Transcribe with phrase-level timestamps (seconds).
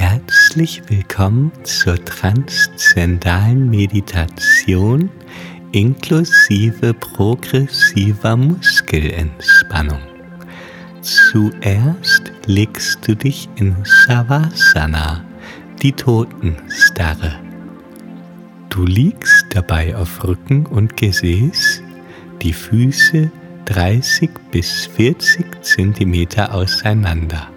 [0.00, 5.10] Herzlich willkommen zur transzendalen Meditation
[5.72, 9.98] inklusive progressiver Muskelentspannung.
[11.00, 15.24] Zuerst legst du dich in Savasana,
[15.82, 17.34] die Totenstarre.
[18.70, 21.82] Du liegst dabei auf Rücken und Gesäß,
[22.40, 23.32] die Füße
[23.64, 27.48] 30 bis 40 Zentimeter auseinander.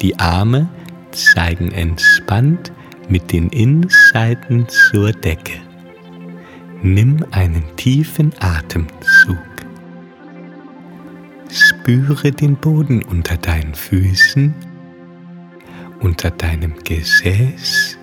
[0.00, 0.70] Die Arme
[1.16, 2.72] zeigen entspannt
[3.08, 5.58] mit den Innenseiten zur Decke.
[6.82, 9.38] Nimm einen tiefen Atemzug.
[11.50, 14.54] Spüre den Boden unter deinen Füßen,
[16.00, 17.98] unter deinem Gesäß,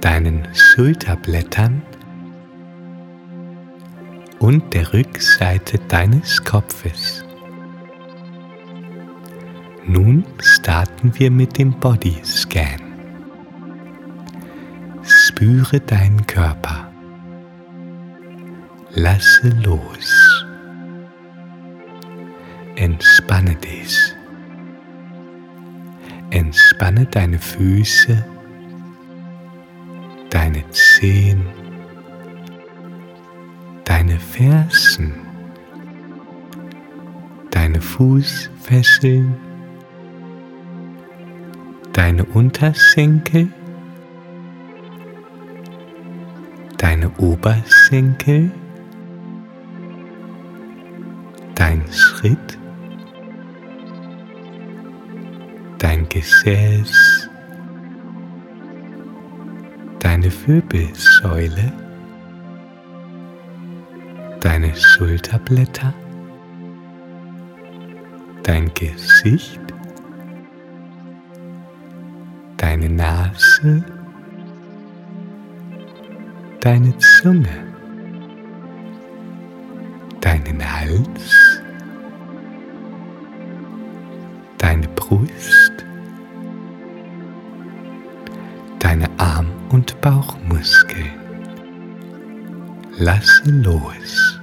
[0.00, 1.82] deinen Schulterblättern
[4.38, 7.19] und der Rückseite deines Kopfes.
[9.92, 12.78] Nun starten wir mit dem Body Scan.
[15.02, 16.92] Spüre deinen Körper.
[18.94, 20.46] Lasse los.
[22.76, 24.14] Entspanne dich.
[26.30, 28.24] Entspanne deine Füße,
[30.30, 31.42] deine Zehen,
[33.84, 35.14] deine Fersen,
[37.50, 39.49] deine Fußfesseln,
[41.92, 43.48] deine Unterschenkel,
[46.78, 48.50] deine Oberschenkel,
[51.54, 52.58] dein Schritt,
[55.78, 57.28] dein Gesäß,
[59.98, 61.72] deine Wirbelsäule,
[64.40, 65.92] deine Schulterblätter,
[68.42, 69.60] dein Gesicht,
[72.80, 73.84] deine Nase,
[76.60, 77.48] deine Zunge,
[80.20, 81.60] deinen Hals,
[84.56, 85.84] deine Brust,
[88.78, 91.10] deine Arm- und Bauchmuskeln.
[92.98, 94.40] Lasse los.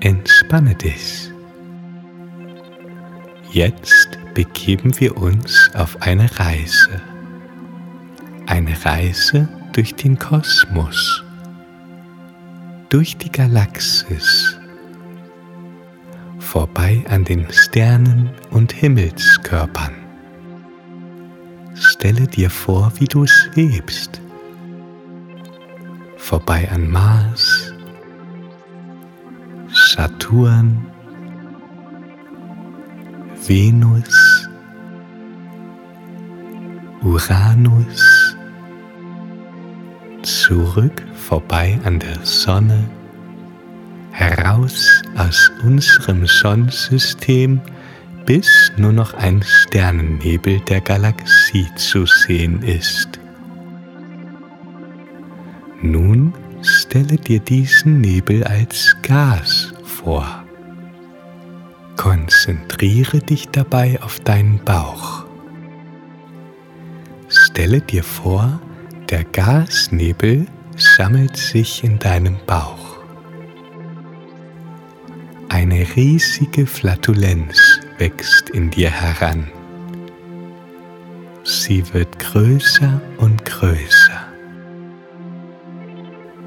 [0.00, 1.30] Entspanne dich.
[3.52, 7.00] Jetzt begeben wir uns auf eine Reise.
[8.46, 11.24] Eine Reise durch den Kosmos,
[12.88, 14.56] durch die Galaxis,
[16.38, 19.94] vorbei an den Sternen und Himmelskörpern.
[21.74, 24.20] Stelle dir vor, wie du schwebst,
[26.16, 27.72] vorbei an Mars,
[29.72, 30.86] Saturn,
[33.46, 34.19] Venus,
[37.02, 38.36] Uranus,
[40.20, 42.90] zurück vorbei an der Sonne,
[44.10, 47.62] heraus aus unserem Sonnensystem,
[48.26, 53.18] bis nur noch ein Sternennebel der Galaxie zu sehen ist.
[55.80, 60.44] Nun stelle dir diesen Nebel als Gas vor.
[61.96, 65.29] Konzentriere dich dabei auf deinen Bauch.
[67.50, 68.60] Stelle dir vor,
[69.10, 70.46] der Gasnebel
[70.76, 72.98] sammelt sich in deinem Bauch.
[75.48, 79.50] Eine riesige Flatulenz wächst in dir heran.
[81.42, 84.20] Sie wird größer und größer.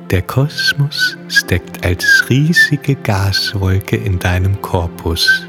[0.09, 5.45] Der Kosmos steckt als riesige Gaswolke in deinem Korpus.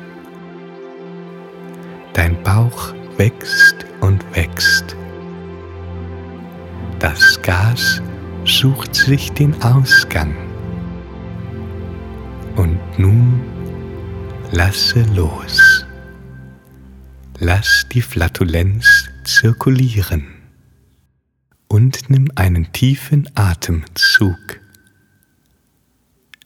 [2.13, 4.94] Dein Bauch wächst und wächst.
[7.05, 8.01] Das Gas
[8.47, 10.35] sucht sich den Ausgang.
[12.57, 13.43] Und nun
[14.53, 15.85] lasse los.
[17.39, 20.29] Lass die Flatulenz zirkulieren
[21.69, 24.62] und nimm einen tiefen Atemzug.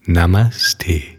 [0.06, 1.17] Namaste.